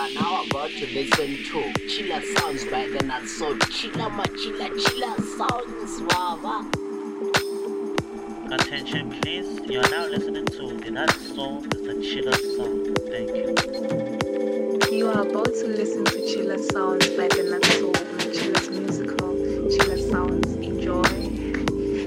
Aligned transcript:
are 0.00 0.12
now 0.14 0.44
about 0.44 0.70
to 0.70 0.86
listen 0.94 1.36
to 1.44 1.60
Chillas 1.84 2.24
Sounds 2.38 2.64
by 2.64 2.86
DeNutzSoul. 2.86 3.60
Chiller 3.70 4.08
Machilla 4.08 4.70
Chillas 4.80 5.24
Sounds, 5.36 6.00
Wawa. 6.08 6.64
Attention 8.50 9.10
please, 9.20 9.60
you 9.68 9.78
are 9.78 9.90
now 9.90 10.06
listening 10.06 10.46
to 10.46 10.62
DeNutzSoul 10.80 11.60
with 11.60 11.84
the 11.84 11.94
Chiller 12.00 12.32
Sound. 12.32 12.98
Thank 13.10 13.28
you. 13.36 14.96
You 14.96 15.08
are 15.08 15.20
about 15.20 15.52
to 15.52 15.66
listen 15.66 16.06
to 16.06 16.18
Chillas 16.30 16.72
Sounds 16.72 17.06
by 17.10 17.28
DeNutzSoul, 17.28 17.94
Chiller's 18.32 18.70
musical, 18.70 19.34
Chillas 19.68 20.10
Sounds. 20.10 20.50
Enjoy. 20.54 21.02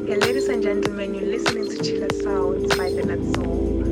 Yeah, 0.09 0.15
ladies 0.15 0.47
and 0.49 0.63
gentlemen, 0.63 1.13
you're 1.13 1.29
listening 1.29 1.69
to 1.69 1.77
Chillas 1.77 2.23
Sounds 2.23 2.75
by 2.75 2.89
the 2.89 3.05
Nut 3.05 3.82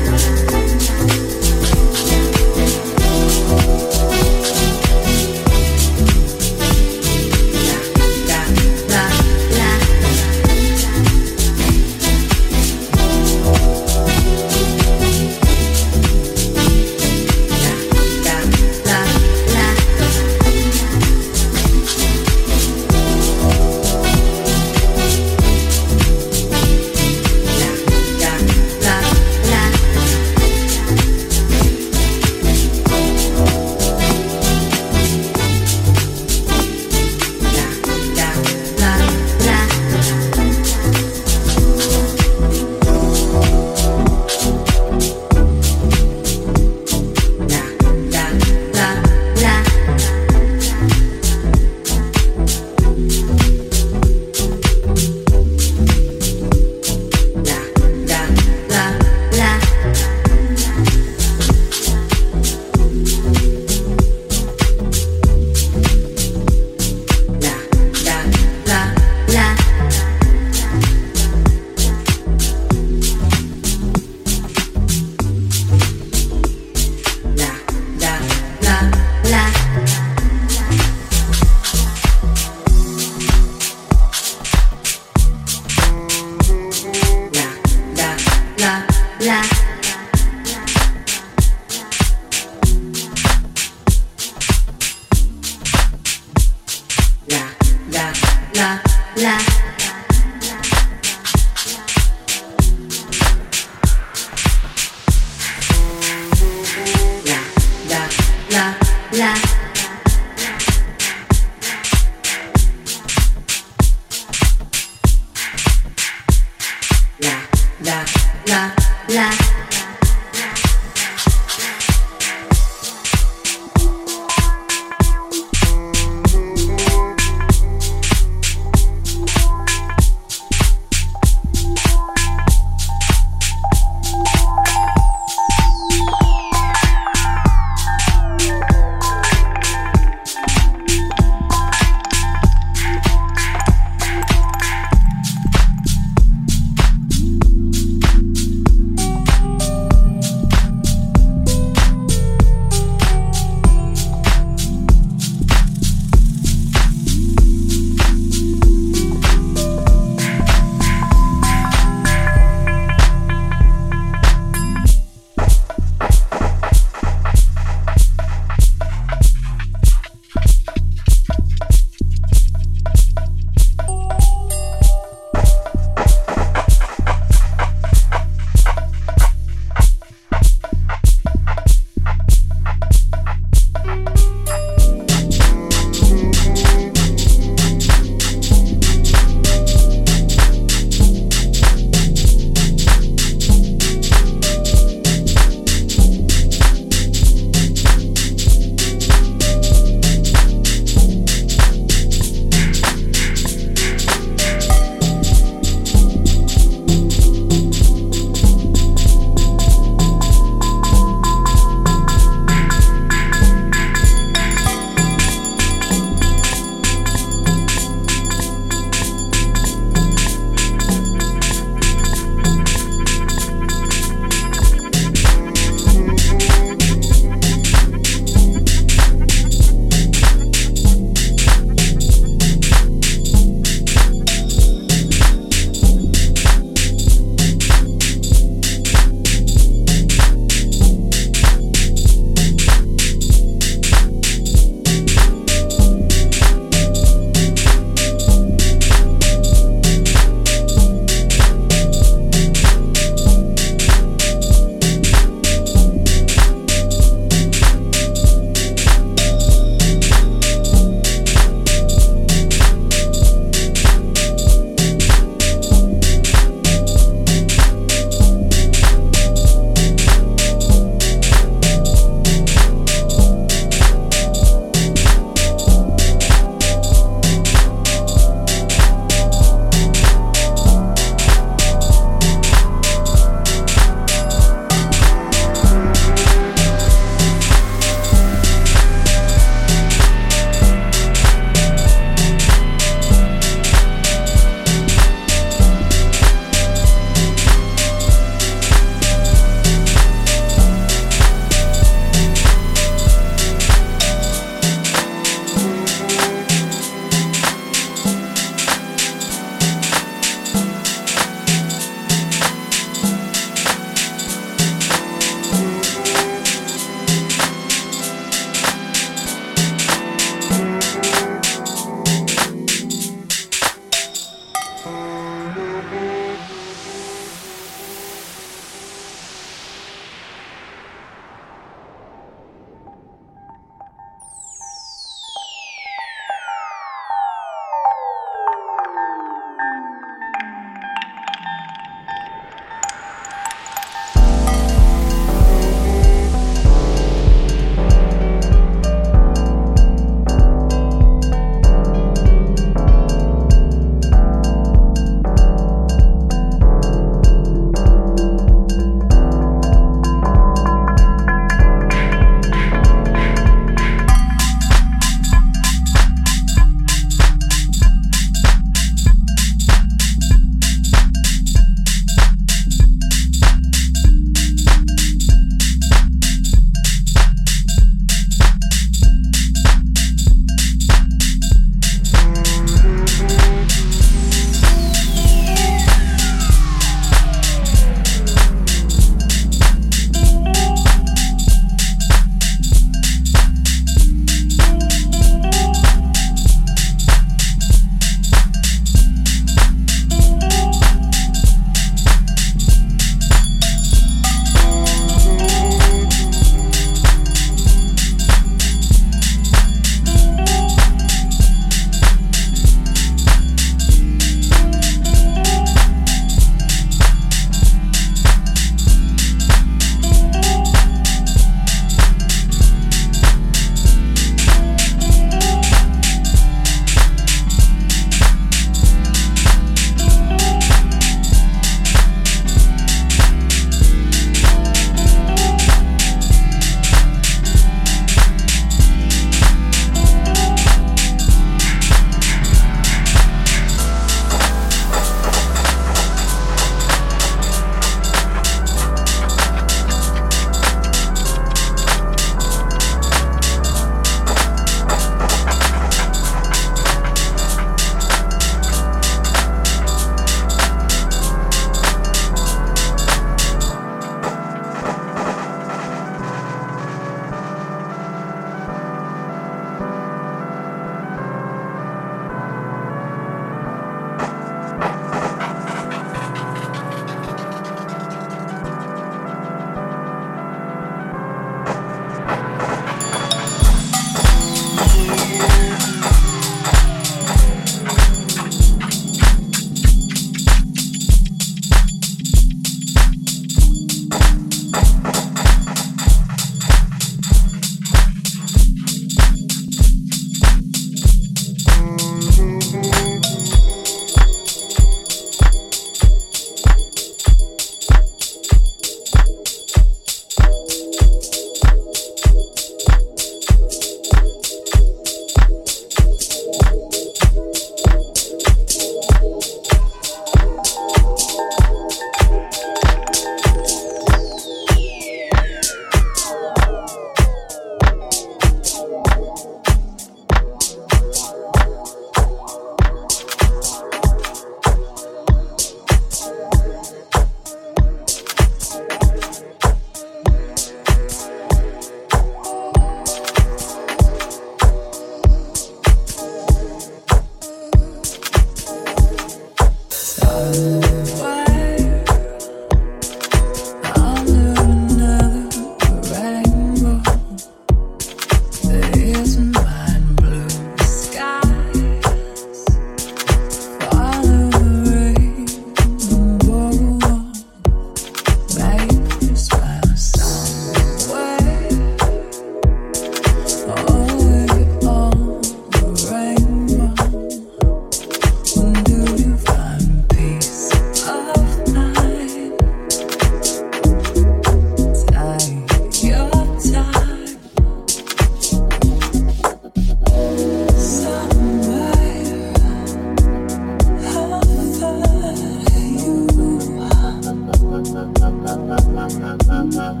Somewhere. 599.60 600.00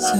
So 0.00 0.16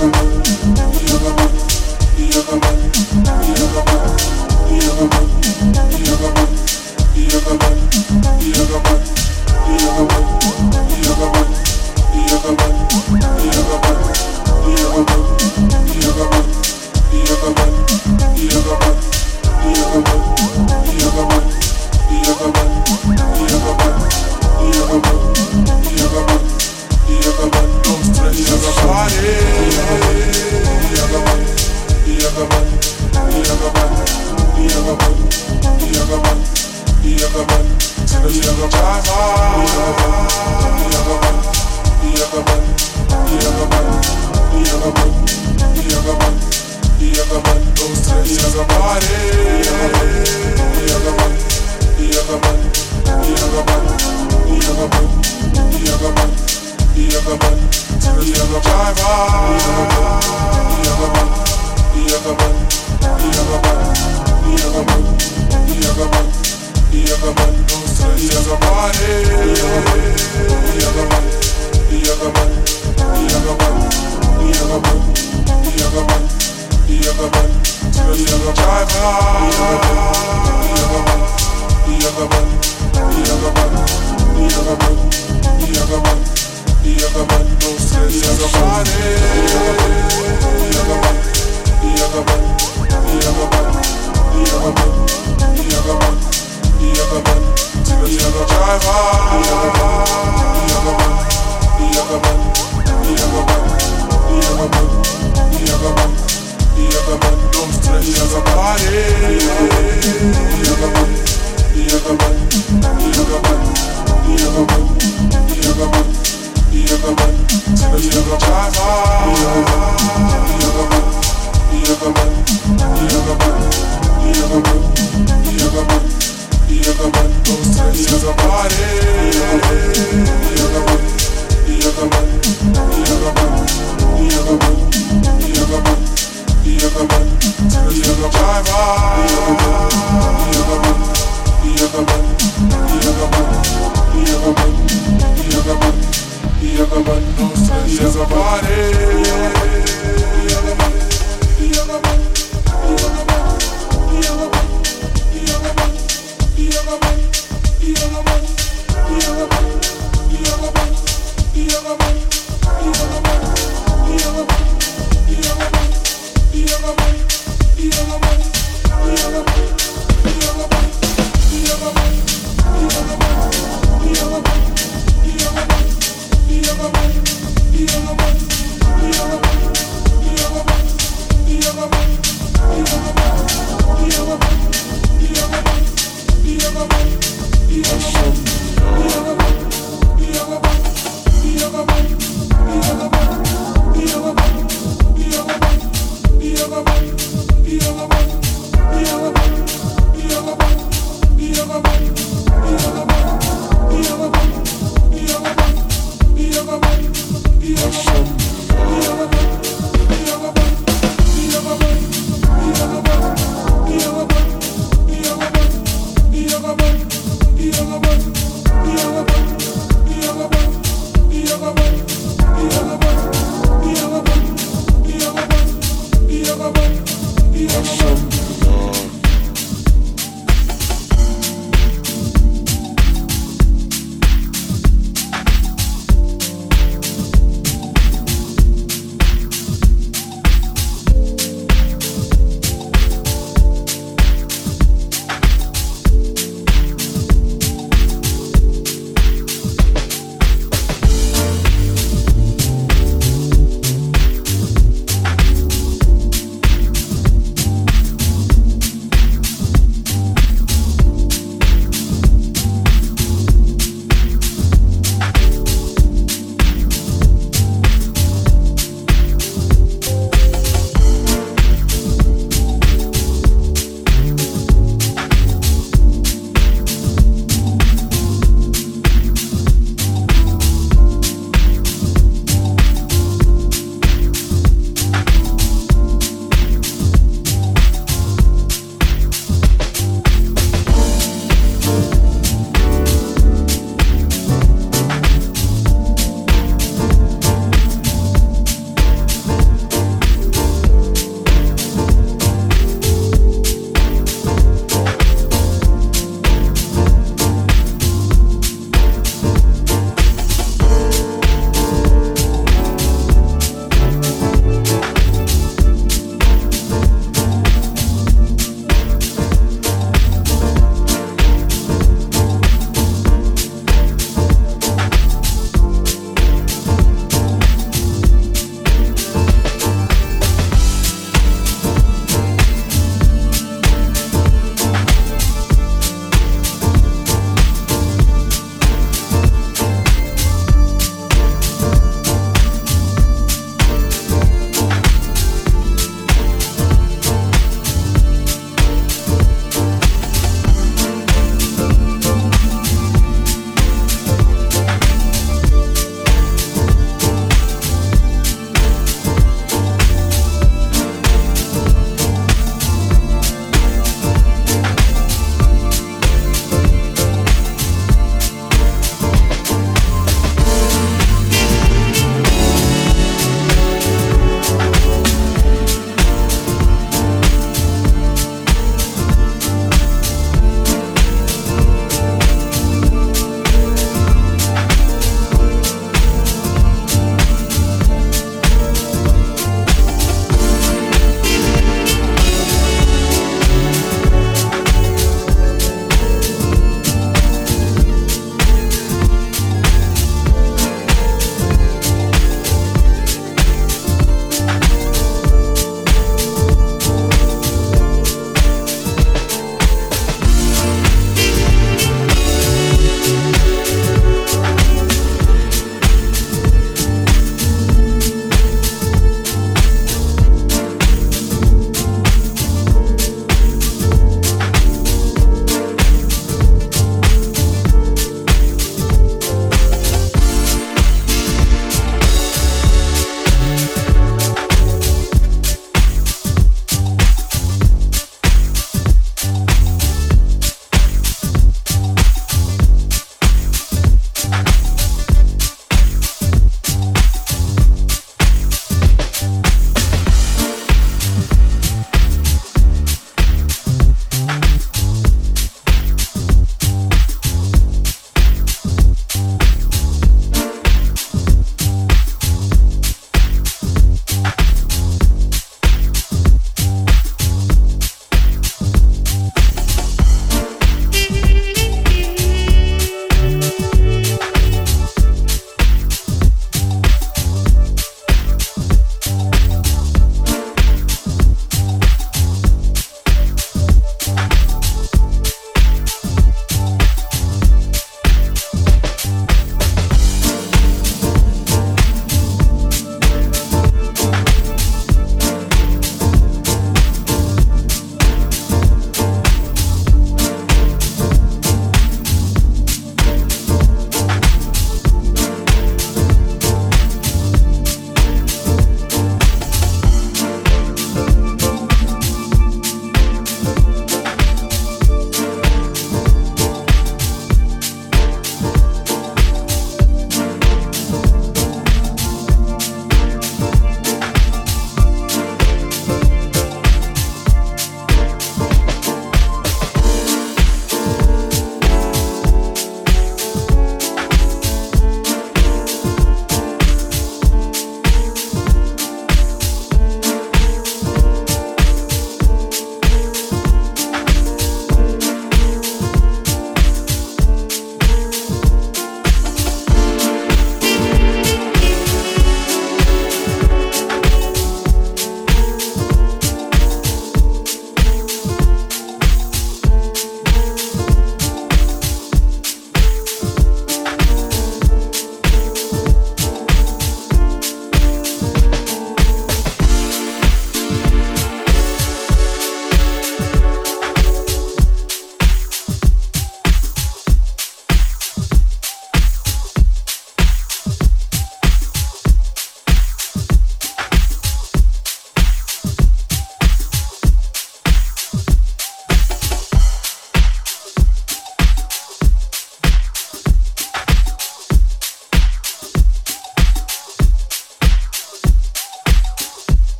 Thank 0.00 0.16
you. 0.16 0.29